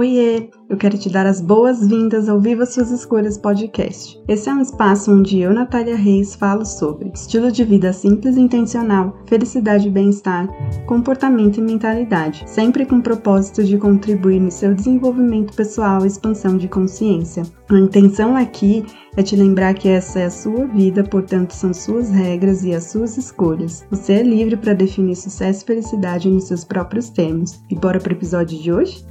Oiê! 0.00 0.48
Eu 0.66 0.78
quero 0.78 0.96
te 0.96 1.10
dar 1.10 1.26
as 1.26 1.42
boas-vindas 1.42 2.26
ao 2.26 2.40
Viva 2.40 2.64
Suas 2.64 2.90
Escolhas 2.90 3.36
podcast. 3.36 4.18
Esse 4.26 4.48
é 4.48 4.54
um 4.54 4.62
espaço 4.62 5.12
onde 5.12 5.38
eu, 5.38 5.52
Natália 5.52 5.94
Reis, 5.94 6.34
falo 6.34 6.64
sobre 6.64 7.10
estilo 7.12 7.52
de 7.52 7.62
vida 7.64 7.92
simples 7.92 8.38
e 8.38 8.40
intencional, 8.40 9.14
felicidade 9.26 9.88
e 9.88 9.90
bem-estar, 9.90 10.48
comportamento 10.86 11.58
e 11.58 11.60
mentalidade, 11.60 12.44
sempre 12.46 12.86
com 12.86 12.96
o 12.96 13.02
propósito 13.02 13.62
de 13.62 13.76
contribuir 13.76 14.40
no 14.40 14.50
seu 14.50 14.74
desenvolvimento 14.74 15.54
pessoal 15.54 16.02
e 16.02 16.06
expansão 16.06 16.56
de 16.56 16.66
consciência. 16.66 17.42
A 17.68 17.78
intenção 17.78 18.34
aqui 18.34 18.82
é 19.18 19.22
te 19.22 19.36
lembrar 19.36 19.74
que 19.74 19.90
essa 19.90 20.20
é 20.20 20.24
a 20.24 20.30
sua 20.30 20.64
vida, 20.64 21.04
portanto 21.04 21.50
são 21.50 21.74
suas 21.74 22.08
regras 22.08 22.64
e 22.64 22.72
as 22.72 22.84
suas 22.84 23.18
escolhas. 23.18 23.84
Você 23.90 24.14
é 24.14 24.22
livre 24.22 24.56
para 24.56 24.72
definir 24.72 25.16
sucesso 25.16 25.62
e 25.62 25.66
felicidade 25.66 26.30
nos 26.30 26.44
seus 26.44 26.64
próprios 26.64 27.10
termos. 27.10 27.60
E 27.68 27.74
bora 27.74 28.00
para 28.00 28.14
o 28.14 28.16
episódio 28.16 28.58
de 28.58 28.72
hoje? 28.72 29.09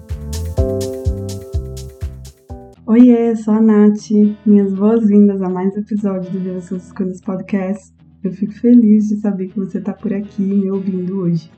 Oiê, 2.90 3.36
sou 3.36 3.54
a 3.54 3.62
Nath. 3.62 4.10
Minhas 4.44 4.74
boas-vindas 4.74 5.44
a 5.44 5.48
mais 5.48 5.76
um 5.76 5.80
episódio 5.80 6.32
do 6.32 6.40
Viva 6.40 6.60
Suas 6.60 6.86
Escolhas 6.86 7.22
Podcast. 7.22 7.94
Eu 8.24 8.32
fico 8.32 8.52
feliz 8.52 9.10
de 9.10 9.18
saber 9.18 9.50
que 9.50 9.60
você 9.60 9.78
está 9.78 9.94
por 9.94 10.12
aqui 10.12 10.42
me 10.42 10.72
ouvindo 10.72 11.20
hoje. 11.20 11.52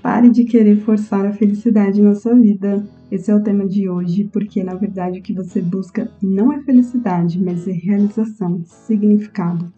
Pare 0.00 0.30
de 0.30 0.44
querer 0.44 0.80
forçar 0.80 1.26
a 1.26 1.32
felicidade 1.34 2.00
na 2.00 2.14
sua 2.14 2.34
vida. 2.34 2.88
Esse 3.10 3.30
é 3.30 3.34
o 3.34 3.42
tema 3.42 3.68
de 3.68 3.86
hoje, 3.86 4.30
porque 4.32 4.64
na 4.64 4.76
verdade 4.76 5.18
o 5.18 5.22
que 5.22 5.34
você 5.34 5.60
busca 5.60 6.10
não 6.22 6.50
é 6.54 6.62
felicidade, 6.62 7.38
mas 7.38 7.68
é 7.68 7.72
realização, 7.72 8.64
significado. 8.64 9.70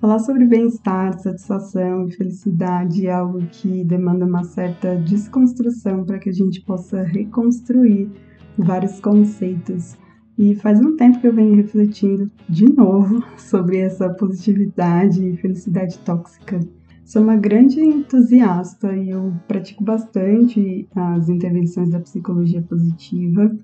Falar 0.00 0.20
sobre 0.20 0.46
bem-estar, 0.46 1.18
satisfação 1.18 2.06
e 2.06 2.12
felicidade 2.12 3.08
é 3.08 3.12
algo 3.12 3.40
que 3.50 3.82
demanda 3.82 4.26
uma 4.26 4.44
certa 4.44 4.94
desconstrução 4.94 6.04
para 6.04 6.20
que 6.20 6.30
a 6.30 6.32
gente 6.32 6.60
possa 6.60 7.02
reconstruir 7.02 8.08
vários 8.58 9.00
conceitos. 9.00 9.96
E 10.38 10.54
faz 10.54 10.80
um 10.80 10.96
tempo 10.96 11.20
que 11.20 11.26
eu 11.26 11.34
venho 11.34 11.54
refletindo 11.56 12.30
de 12.48 12.64
novo 12.72 13.22
sobre 13.36 13.78
essa 13.78 14.08
positividade 14.10 15.26
e 15.26 15.36
felicidade 15.36 15.98
tóxica. 15.98 16.60
Sou 17.04 17.22
uma 17.22 17.36
grande 17.36 17.80
entusiasta 17.80 18.96
e 18.96 19.10
eu 19.10 19.34
pratico 19.46 19.84
bastante 19.84 20.88
as 20.94 21.28
intervenções 21.28 21.90
da 21.90 22.00
psicologia 22.00 22.62
positiva. 22.62 23.54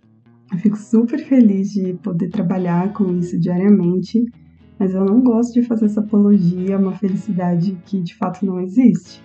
Eu 0.52 0.58
fico 0.58 0.76
super 0.76 1.18
feliz 1.18 1.70
de 1.70 1.94
poder 1.94 2.28
trabalhar 2.30 2.92
com 2.92 3.16
isso 3.16 3.38
diariamente, 3.38 4.24
mas 4.78 4.92
eu 4.92 5.04
não 5.04 5.22
gosto 5.22 5.54
de 5.54 5.62
fazer 5.62 5.86
essa 5.86 6.00
apologia 6.00 6.76
a 6.76 6.78
uma 6.78 6.92
felicidade 6.92 7.78
que 7.86 8.02
de 8.02 8.14
fato 8.16 8.44
não 8.44 8.60
existe. 8.60 9.22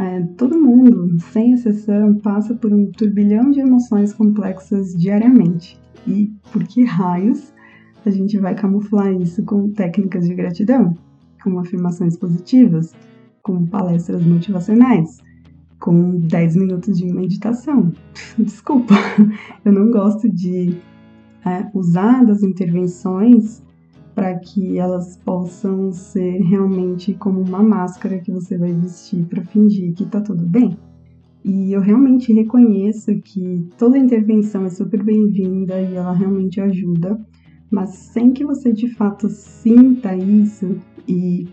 É, 0.00 0.22
todo 0.38 0.58
mundo, 0.58 1.20
sem 1.30 1.52
exceção, 1.52 2.14
passa 2.14 2.54
por 2.54 2.72
um 2.72 2.90
turbilhão 2.90 3.50
de 3.50 3.60
emoções 3.60 4.14
complexas 4.14 4.94
diariamente. 4.94 5.78
E 6.06 6.32
por 6.50 6.64
que 6.64 6.84
raios 6.84 7.52
a 8.06 8.10
gente 8.10 8.38
vai 8.38 8.54
camuflar 8.54 9.12
isso 9.12 9.44
com 9.44 9.70
técnicas 9.70 10.26
de 10.26 10.34
gratidão, 10.34 10.96
com 11.44 11.58
afirmações 11.58 12.16
positivas, 12.16 12.94
com 13.42 13.66
palestras 13.66 14.24
motivacionais, 14.24 15.18
com 15.78 16.18
10 16.20 16.56
minutos 16.56 16.96
de 16.96 17.04
meditação? 17.04 17.92
Desculpa, 18.38 18.94
eu 19.66 19.70
não 19.70 19.90
gosto 19.90 20.30
de 20.30 20.78
é, 21.44 21.70
usar 21.74 22.24
das 22.24 22.42
intervenções 22.42 23.62
para 24.20 24.38
que 24.38 24.76
elas 24.76 25.16
possam 25.16 25.90
ser 25.92 26.42
realmente 26.42 27.14
como 27.14 27.40
uma 27.40 27.62
máscara 27.62 28.18
que 28.18 28.30
você 28.30 28.58
vai 28.58 28.70
vestir 28.70 29.24
para 29.24 29.42
fingir 29.42 29.94
que 29.94 30.04
tá 30.04 30.20
tudo 30.20 30.46
bem. 30.46 30.76
E 31.42 31.72
eu 31.72 31.80
realmente 31.80 32.30
reconheço 32.30 33.18
que 33.22 33.66
toda 33.78 33.96
intervenção 33.96 34.66
é 34.66 34.68
super 34.68 35.02
bem-vinda 35.02 35.80
e 35.80 35.94
ela 35.94 36.12
realmente 36.12 36.60
ajuda, 36.60 37.18
mas 37.70 37.94
sem 38.12 38.30
que 38.30 38.44
você 38.44 38.74
de 38.74 38.94
fato 38.94 39.26
sinta 39.30 40.14
isso, 40.14 40.76
e 41.08 41.48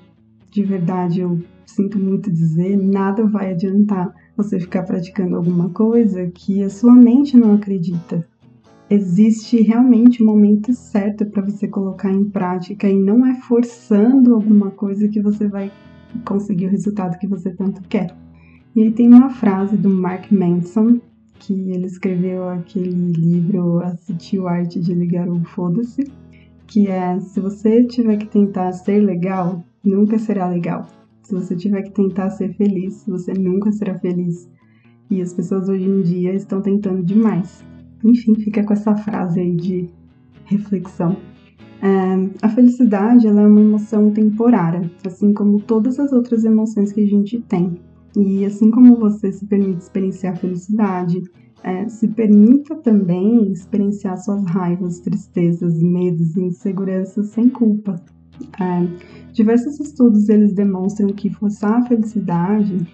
de 0.51 0.63
verdade 0.63 1.21
eu 1.21 1.39
sinto 1.65 1.97
muito 1.97 2.29
dizer, 2.29 2.75
nada 2.75 3.25
vai 3.25 3.51
adiantar 3.51 4.13
você 4.35 4.59
ficar 4.59 4.83
praticando 4.83 5.37
alguma 5.37 5.69
coisa 5.69 6.27
que 6.27 6.61
a 6.61 6.69
sua 6.69 6.93
mente 6.93 7.37
não 7.37 7.53
acredita 7.53 8.27
existe 8.89 9.61
realmente 9.61 10.21
o 10.21 10.25
um 10.25 10.29
momento 10.29 10.73
certo 10.73 11.25
para 11.25 11.43
você 11.43 11.67
colocar 11.67 12.11
em 12.11 12.29
prática 12.29 12.89
e 12.89 12.95
não 12.95 13.25
é 13.25 13.35
forçando 13.41 14.33
alguma 14.33 14.71
coisa 14.71 15.07
que 15.07 15.21
você 15.21 15.47
vai 15.47 15.71
conseguir 16.25 16.67
o 16.67 16.71
resultado 16.71 17.17
que 17.17 17.27
você 17.27 17.51
tanto 17.51 17.81
quer. 17.83 18.15
E 18.75 18.83
aí 18.83 18.91
tem 18.91 19.07
uma 19.13 19.29
frase 19.29 19.75
do 19.75 19.89
Mark 19.89 20.31
Manson, 20.31 20.99
que 21.39 21.53
ele 21.71 21.85
escreveu 21.85 22.47
aquele 22.49 23.11
livro 23.11 23.79
A 23.79 23.95
Sutil 23.97 24.47
Arte 24.47 24.79
de 24.79 24.93
Ligar 24.93 25.27
o 25.27 25.43
Foda-se, 25.43 26.03
que 26.65 26.87
é: 26.87 27.19
se 27.19 27.39
você 27.39 27.83
tiver 27.85 28.17
que 28.17 28.27
tentar 28.27 28.71
ser 28.71 28.99
legal, 28.99 29.63
nunca 29.83 30.17
será 30.17 30.47
legal. 30.47 30.85
Se 31.23 31.33
você 31.33 31.55
tiver 31.55 31.81
que 31.81 31.91
tentar 31.91 32.29
ser 32.29 32.53
feliz, 32.53 33.03
você 33.07 33.33
nunca 33.33 33.71
será 33.71 33.97
feliz. 33.99 34.49
E 35.09 35.21
as 35.21 35.33
pessoas 35.33 35.67
hoje 35.67 35.85
em 35.85 36.01
dia 36.01 36.33
estão 36.33 36.61
tentando 36.61 37.03
demais. 37.03 37.63
Enfim, 38.03 38.35
fica 38.35 38.63
com 38.63 38.73
essa 38.73 38.95
frase 38.95 39.39
aí 39.39 39.55
de 39.55 39.89
reflexão. 40.45 41.17
É, 41.81 42.45
a 42.45 42.49
felicidade 42.49 43.27
ela 43.27 43.41
é 43.41 43.47
uma 43.47 43.61
emoção 43.61 44.11
temporária, 44.11 44.89
assim 45.05 45.33
como 45.33 45.61
todas 45.61 45.99
as 45.99 46.11
outras 46.11 46.43
emoções 46.43 46.91
que 46.91 47.01
a 47.01 47.07
gente 47.07 47.39
tem. 47.41 47.79
E 48.15 48.45
assim 48.45 48.71
como 48.71 48.97
você 48.97 49.31
se 49.31 49.45
permite 49.45 49.83
experienciar 49.83 50.33
a 50.33 50.37
felicidade, 50.37 51.21
é, 51.63 51.87
se 51.87 52.07
permita 52.07 52.75
também 52.75 53.51
experienciar 53.51 54.17
suas 54.17 54.43
raivas, 54.45 54.99
tristezas, 54.99 55.81
medos 55.81 56.35
e 56.35 56.41
inseguranças 56.41 57.27
sem 57.27 57.49
culpa. 57.49 57.95
É, 58.59 59.31
diversos 59.33 59.79
estudos 59.79 60.29
eles 60.29 60.53
demonstram 60.53 61.09
que 61.09 61.29
forçar 61.29 61.81
a 61.81 61.85
felicidade 61.85 62.87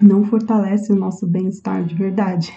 não 0.00 0.24
fortalece 0.24 0.92
o 0.92 0.96
nosso 0.96 1.26
bem-estar 1.26 1.84
de 1.84 1.94
verdade 1.94 2.52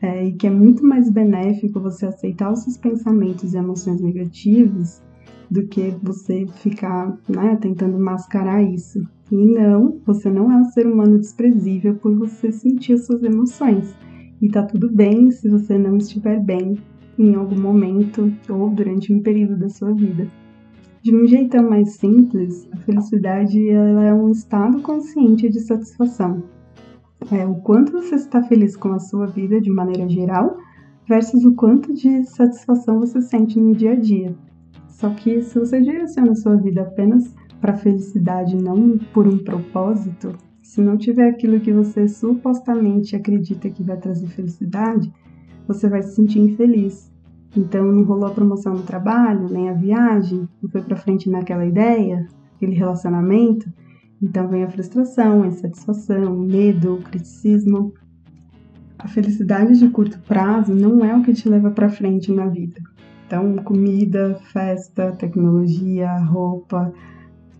é, 0.00 0.26
e 0.26 0.32
que 0.32 0.46
é 0.46 0.50
muito 0.50 0.84
mais 0.84 1.10
benéfico 1.10 1.80
você 1.80 2.06
aceitar 2.06 2.52
os 2.52 2.62
seus 2.62 2.76
pensamentos 2.76 3.52
e 3.52 3.56
emoções 3.56 4.00
negativos 4.00 5.02
do 5.50 5.66
que 5.66 5.94
você 6.02 6.46
ficar 6.46 7.18
né, 7.28 7.56
tentando 7.60 7.98
mascarar 7.98 8.62
isso. 8.62 9.00
E 9.30 9.36
não, 9.36 10.00
você 10.06 10.30
não 10.30 10.50
é 10.52 10.56
um 10.56 10.64
ser 10.64 10.86
humano 10.86 11.18
desprezível 11.18 11.94
por 11.96 12.14
você 12.14 12.52
sentir 12.52 12.94
as 12.94 13.06
suas 13.06 13.22
emoções. 13.22 13.94
E 14.40 14.48
tá 14.48 14.62
tudo 14.62 14.90
bem 14.90 15.30
se 15.30 15.48
você 15.48 15.76
não 15.76 15.96
estiver 15.96 16.40
bem 16.40 16.78
em 17.18 17.34
algum 17.34 17.60
momento 17.60 18.32
ou 18.48 18.70
durante 18.70 19.12
um 19.12 19.20
período 19.20 19.58
da 19.58 19.68
sua 19.68 19.92
vida. 19.92 20.28
De 21.02 21.14
um 21.14 21.26
jeito 21.26 21.60
mais 21.62 21.96
simples, 21.96 22.68
a 22.72 22.76
felicidade 22.78 23.68
ela 23.68 24.04
é 24.04 24.14
um 24.14 24.30
estado 24.30 24.80
consciente 24.82 25.48
de 25.48 25.60
satisfação, 25.60 26.42
é, 27.30 27.46
o 27.46 27.56
quanto 27.56 27.92
você 27.92 28.14
está 28.14 28.42
feliz 28.42 28.76
com 28.76 28.92
a 28.92 28.98
sua 28.98 29.26
vida 29.26 29.60
de 29.60 29.70
maneira 29.70 30.08
geral 30.08 30.56
versus 31.06 31.44
o 31.44 31.54
quanto 31.54 31.92
de 31.92 32.24
satisfação 32.24 33.00
você 33.00 33.20
sente 33.20 33.58
no 33.58 33.74
dia 33.74 33.92
a 33.92 33.96
dia. 33.96 34.34
Só 34.88 35.10
que 35.10 35.42
se 35.42 35.58
você 35.58 35.80
direciona 35.80 36.32
a 36.32 36.36
sua 36.36 36.56
vida 36.56 36.82
apenas 36.82 37.34
para 37.60 37.76
felicidade, 37.76 38.56
não 38.56 38.98
por 39.12 39.26
um 39.26 39.38
propósito, 39.38 40.34
se 40.62 40.80
não 40.80 40.96
tiver 40.96 41.28
aquilo 41.28 41.60
que 41.60 41.72
você 41.72 42.06
supostamente 42.08 43.16
acredita 43.16 43.70
que 43.70 43.82
vai 43.82 43.96
trazer 43.96 44.26
felicidade, 44.28 45.12
você 45.66 45.88
vai 45.88 46.02
se 46.02 46.14
sentir 46.14 46.40
infeliz. 46.40 47.12
Então 47.56 47.84
não 47.90 48.04
rolou 48.04 48.26
a 48.26 48.34
promoção 48.34 48.74
no 48.74 48.82
trabalho, 48.82 49.48
nem 49.50 49.68
a 49.68 49.72
viagem, 49.72 50.48
não 50.62 50.70
foi 50.70 50.82
para 50.82 50.96
frente 50.96 51.30
naquela 51.30 51.64
ideia, 51.64 52.26
aquele 52.54 52.74
relacionamento, 52.74 53.70
então 54.20 54.48
vem 54.48 54.64
a 54.64 54.70
frustração, 54.70 55.42
a 55.42 55.46
insatisfação, 55.46 56.36
o 56.36 56.40
medo, 56.40 56.94
o 56.94 57.02
criticismo. 57.02 57.94
A 58.98 59.06
felicidade 59.06 59.78
de 59.78 59.88
curto 59.90 60.18
prazo 60.20 60.74
não 60.74 61.04
é 61.04 61.14
o 61.16 61.22
que 61.22 61.32
te 61.32 61.48
leva 61.48 61.70
para 61.70 61.88
frente 61.88 62.32
na 62.32 62.46
vida. 62.46 62.80
Então, 63.26 63.56
comida, 63.58 64.36
festa, 64.52 65.12
tecnologia, 65.12 66.18
roupa, 66.18 66.92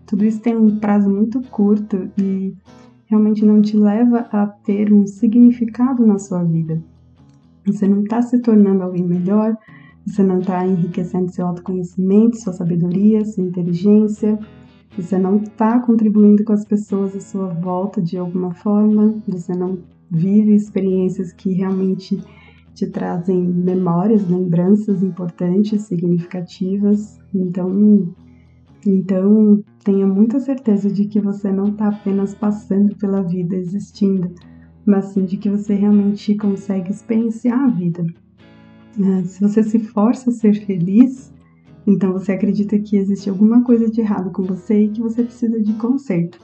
tudo 0.05 0.25
isso 0.25 0.41
tem 0.41 0.57
um 0.57 0.79
prazo 0.79 1.09
muito 1.09 1.39
curto 1.43 2.09
e 2.17 2.53
realmente 3.05 3.45
não 3.45 3.61
te 3.61 3.77
leva 3.77 4.27
a 4.31 4.47
ter 4.47 4.91
um 4.91 5.05
significado 5.05 6.05
na 6.05 6.17
sua 6.17 6.43
vida. 6.43 6.81
Você 7.65 7.87
não 7.87 8.01
está 8.01 8.21
se 8.21 8.39
tornando 8.41 8.83
alguém 8.83 9.03
melhor, 9.03 9.55
você 10.05 10.23
não 10.23 10.39
está 10.39 10.65
enriquecendo 10.65 11.31
seu 11.31 11.45
autoconhecimento, 11.45 12.37
sua 12.37 12.53
sabedoria, 12.53 13.23
sua 13.23 13.43
inteligência, 13.43 14.39
você 14.97 15.17
não 15.17 15.37
está 15.37 15.79
contribuindo 15.79 16.43
com 16.43 16.53
as 16.53 16.65
pessoas 16.65 17.15
à 17.15 17.19
sua 17.19 17.47
volta 17.47 18.01
de 18.01 18.17
alguma 18.17 18.53
forma, 18.53 19.15
você 19.27 19.53
não 19.53 19.79
vive 20.09 20.55
experiências 20.55 21.31
que 21.31 21.53
realmente 21.53 22.21
te 22.73 22.87
trazem 22.87 23.41
memórias, 23.41 24.27
lembranças 24.29 25.03
importantes, 25.03 25.83
significativas. 25.83 27.19
Então, 27.33 28.15
então 28.85 29.63
tenha 29.83 30.07
muita 30.07 30.39
certeza 30.39 30.89
de 30.89 31.05
que 31.05 31.19
você 31.19 31.51
não 31.51 31.65
está 31.65 31.89
apenas 31.89 32.33
passando 32.33 32.95
pela 32.95 33.21
vida 33.21 33.55
existindo, 33.55 34.33
mas 34.85 35.05
sim 35.05 35.25
de 35.25 35.37
que 35.37 35.49
você 35.49 35.75
realmente 35.75 36.35
consegue 36.35 36.91
experienciar 36.91 37.59
a 37.59 37.67
vida. 37.67 38.05
É, 38.97 39.23
se 39.23 39.41
você 39.41 39.61
se 39.61 39.79
força 39.79 40.29
a 40.29 40.33
ser 40.33 40.53
feliz, 40.65 41.31
então 41.89 42.13
você 42.13 42.33
acredita 42.33 42.77
que 42.77 42.95
existe 42.95 43.31
alguma 43.31 43.63
coisa 43.63 43.89
de 43.89 43.99
errado 43.99 44.31
com 44.31 44.43
você 44.43 44.83
e 44.83 44.89
que 44.89 45.01
você 45.01 45.23
precisa 45.23 45.59
de 45.59 45.73
conserto. 45.73 46.39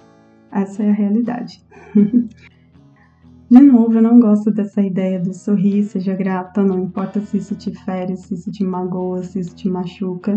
Essa 0.51 0.81
é 0.81 0.89
a 0.89 0.93
realidade. 0.93 1.63
de 3.47 3.59
novo, 3.59 3.93
eu 3.93 4.01
não 4.01 4.19
gosto 4.19 4.49
dessa 4.49 4.81
ideia 4.81 5.19
do 5.19 5.35
sorrir, 5.35 5.83
seja 5.83 6.15
grata, 6.15 6.63
não 6.63 6.79
importa 6.79 7.21
se 7.21 7.37
isso 7.37 7.53
te 7.53 7.71
fere, 7.71 8.17
se 8.17 8.33
isso 8.33 8.51
te 8.51 8.63
magoa, 8.63 9.21
se 9.21 9.39
isso 9.39 9.55
te 9.55 9.69
machuca. 9.69 10.33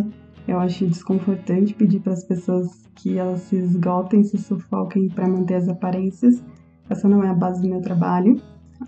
Eu 0.47 0.59
acho 0.59 0.87
desconfortante 0.87 1.75
pedir 1.75 2.01
para 2.01 2.13
as 2.13 2.25
pessoas 2.25 2.87
que 2.95 3.17
elas 3.17 3.41
se 3.43 3.57
esgotem, 3.57 4.23
se 4.23 4.37
sufoquem 4.37 5.09
para 5.09 5.27
manter 5.27 5.55
as 5.55 5.69
aparências. 5.69 6.43
Essa 6.91 7.09
não 7.09 7.25
é 7.25 7.31
a 7.31 7.35
base 7.35 7.63
do 7.63 7.69
meu 7.69 7.81
trabalho. 7.81 8.37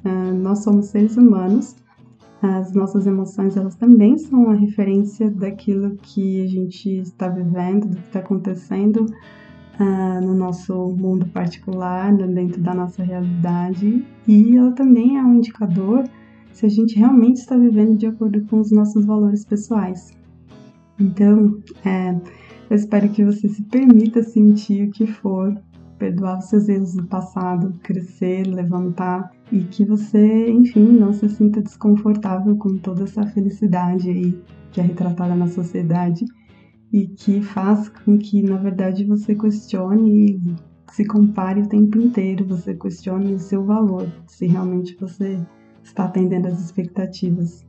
Uh, 0.05 0.35
nós 0.35 0.63
somos 0.63 0.87
seres 0.87 1.17
humanos. 1.17 1.77
As 2.43 2.73
nossas 2.73 3.07
emoções, 3.07 3.57
elas 3.57 3.75
também 3.75 4.17
são 4.17 4.49
a 4.51 4.55
referência 4.55 5.31
daquilo 5.31 5.97
que 5.97 6.43
a 6.43 6.47
gente 6.47 6.89
está 7.01 7.29
vivendo, 7.29 7.89
do 7.89 7.97
que 7.97 8.07
está 8.07 8.21
acontecendo 8.21 9.05
uh, 9.79 10.25
no 10.25 10.35
nosso 10.35 10.75
mundo 10.89 11.27
particular, 11.27 12.17
dentro 12.17 12.61
da 12.63 12.73
nossa 12.73 13.03
realidade. 13.03 14.05
E 14.27 14.57
ela 14.57 14.73
também 14.73 15.19
é 15.19 15.23
um 15.23 15.35
indicador 15.35 16.05
se 16.51 16.65
a 16.65 16.69
gente 16.69 16.99
realmente 16.99 17.37
está 17.37 17.57
vivendo 17.57 17.97
de 17.97 18.07
acordo 18.07 18.43
com 18.47 18.61
os 18.61 18.71
nossos 18.71 19.05
valores 19.05 19.45
pessoais. 19.45 20.11
Então, 20.99 21.59
é, 21.85 22.11
eu 22.71 22.77
espero 22.77 23.09
que 23.09 23.25
você 23.25 23.49
se 23.49 23.63
permita 23.65 24.23
sentir 24.23 24.89
o 24.89 24.91
que 24.91 25.07
for, 25.07 25.55
perdoar 26.01 26.39
os 26.39 26.47
seus 26.47 26.69
erros 26.69 26.95
do 26.95 27.05
passado, 27.05 27.73
crescer, 27.83 28.47
levantar 28.47 29.31
e 29.53 29.63
que 29.63 29.85
você, 29.85 30.51
enfim, 30.51 30.99
não 30.99 31.13
se 31.13 31.29
sinta 31.29 31.61
desconfortável 31.61 32.57
com 32.57 32.79
toda 32.79 33.05
essa 33.05 33.25
felicidade 33.27 34.11
aí 34.11 34.43
que 34.73 34.81
é 34.81 34.85
retratada 34.85 35.37
na 35.37 35.47
sociedade 35.47 36.25
e 36.93 37.07
que 37.07 37.43
faz 37.43 37.89
com 37.89 38.19
que, 38.19 38.43
na 38.43 38.57
verdade, 38.57 39.05
você 39.05 39.35
questione 39.35 40.33
e 40.33 40.57
se 40.91 41.05
compare 41.05 41.61
o 41.61 41.69
tempo 41.69 41.99
inteiro, 41.99 42.45
você 42.47 42.75
questione 42.75 43.35
o 43.35 43.39
seu 43.39 43.65
valor, 43.65 44.09
se 44.27 44.47
realmente 44.47 44.97
você 44.99 45.39
está 45.85 46.07
atendendo 46.07 46.49
às 46.49 46.59
expectativas. 46.59 47.65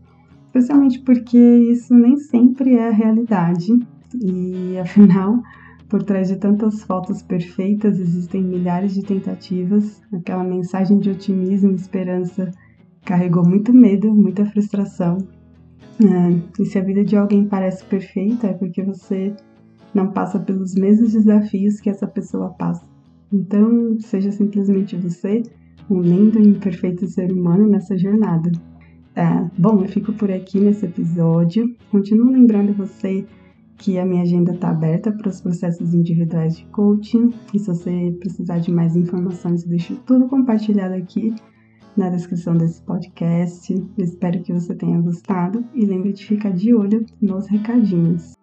Especialmente 0.45 0.99
porque 1.01 1.37
isso 1.37 1.93
nem 1.93 2.17
sempre 2.17 2.75
é 2.75 2.87
a 2.87 2.91
realidade 2.91 3.71
e 4.15 4.77
afinal, 4.79 5.41
por 5.91 6.03
trás 6.03 6.29
de 6.29 6.37
tantas 6.37 6.83
fotos 6.83 7.21
perfeitas 7.21 7.99
existem 7.99 8.41
milhares 8.41 8.93
de 8.93 9.03
tentativas. 9.03 10.01
Aquela 10.13 10.41
mensagem 10.41 10.97
de 10.99 11.09
otimismo 11.09 11.71
e 11.71 11.75
esperança 11.75 12.49
carregou 13.03 13.45
muito 13.45 13.73
medo, 13.73 14.15
muita 14.15 14.45
frustração. 14.45 15.17
É, 16.01 16.61
e 16.61 16.65
se 16.65 16.79
a 16.79 16.81
vida 16.81 17.03
de 17.03 17.17
alguém 17.17 17.45
parece 17.45 17.83
perfeita 17.83 18.47
é 18.47 18.53
porque 18.53 18.81
você 18.81 19.35
não 19.93 20.13
passa 20.13 20.39
pelos 20.39 20.75
mesmos 20.75 21.11
desafios 21.11 21.81
que 21.81 21.89
essa 21.89 22.07
pessoa 22.07 22.51
passa. 22.51 22.85
Então, 23.31 23.99
seja 23.99 24.31
simplesmente 24.31 24.95
você, 24.95 25.43
um 25.89 25.99
lindo 25.99 26.39
e 26.39 26.47
imperfeito 26.47 27.05
ser 27.05 27.33
humano 27.33 27.67
nessa 27.67 27.97
jornada. 27.97 28.49
É, 29.13 29.45
bom, 29.57 29.81
eu 29.81 29.89
fico 29.89 30.13
por 30.13 30.31
aqui 30.31 30.57
nesse 30.57 30.85
episódio. 30.85 31.75
Continuo 31.91 32.31
lembrando 32.31 32.73
você 32.73 33.25
que 33.81 33.97
a 33.97 34.05
minha 34.05 34.21
agenda 34.21 34.53
está 34.53 34.69
aberta 34.69 35.11
para 35.11 35.27
os 35.27 35.41
processos 35.41 35.93
individuais 35.93 36.55
de 36.55 36.65
coaching. 36.67 37.33
E 37.51 37.57
se 37.57 37.65
você 37.65 38.15
precisar 38.19 38.59
de 38.59 38.71
mais 38.71 38.95
informações, 38.95 39.63
eu 39.63 39.69
deixo 39.69 39.95
tudo 40.05 40.27
compartilhado 40.27 40.93
aqui 40.93 41.33
na 41.97 42.09
descrição 42.09 42.55
desse 42.55 42.79
podcast. 42.83 43.73
Eu 43.73 44.05
espero 44.05 44.41
que 44.43 44.53
você 44.53 44.75
tenha 44.75 45.01
gostado 45.01 45.65
e 45.73 45.83
lembre 45.83 46.13
de 46.13 46.23
ficar 46.23 46.51
de 46.51 46.75
olho 46.75 47.03
nos 47.19 47.47
recadinhos. 47.47 48.40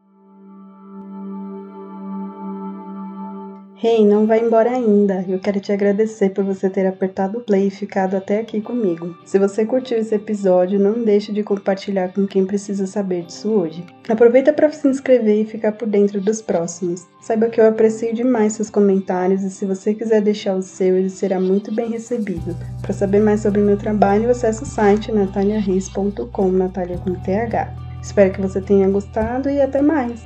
Hey, 3.80 4.04
não 4.04 4.26
vai 4.26 4.40
embora 4.40 4.72
ainda. 4.72 5.24
Eu 5.28 5.38
quero 5.38 5.60
te 5.60 5.70
agradecer 5.70 6.30
por 6.30 6.42
você 6.42 6.68
ter 6.68 6.84
apertado 6.84 7.38
o 7.38 7.40
play 7.40 7.68
e 7.68 7.70
ficado 7.70 8.16
até 8.16 8.40
aqui 8.40 8.60
comigo. 8.60 9.16
Se 9.24 9.38
você 9.38 9.64
curtiu 9.64 9.98
esse 9.98 10.16
episódio, 10.16 10.80
não 10.80 11.04
deixe 11.04 11.32
de 11.32 11.44
compartilhar 11.44 12.12
com 12.12 12.26
quem 12.26 12.44
precisa 12.44 12.88
saber 12.88 13.22
disso 13.22 13.48
hoje. 13.48 13.86
Aproveita 14.08 14.52
para 14.52 14.68
se 14.72 14.88
inscrever 14.88 15.42
e 15.42 15.44
ficar 15.44 15.70
por 15.70 15.86
dentro 15.86 16.20
dos 16.20 16.42
próximos. 16.42 17.06
Saiba 17.20 17.48
que 17.48 17.60
eu 17.60 17.68
aprecio 17.68 18.12
demais 18.12 18.54
seus 18.54 18.68
comentários 18.68 19.44
e 19.44 19.50
se 19.50 19.64
você 19.64 19.94
quiser 19.94 20.22
deixar 20.22 20.56
o 20.56 20.62
seu, 20.62 20.96
ele 20.96 21.08
será 21.08 21.38
muito 21.38 21.72
bem 21.72 21.88
recebido. 21.88 22.56
Para 22.82 22.92
saber 22.92 23.20
mais 23.20 23.42
sobre 23.42 23.60
meu 23.60 23.76
trabalho, 23.76 24.28
acesse 24.28 24.64
o 24.64 24.66
site 24.66 25.12
nataliareis.com, 25.12 26.48
Natalia 26.48 26.98
com 26.98 27.14
TH. 27.14 27.72
Espero 28.02 28.32
que 28.32 28.40
você 28.40 28.60
tenha 28.60 28.88
gostado 28.88 29.48
e 29.48 29.60
até 29.60 29.80
mais! 29.80 30.20